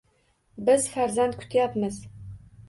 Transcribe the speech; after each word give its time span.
-Biz 0.69 0.87
farzand 0.93 1.37
kutyapmiz! 1.43 2.01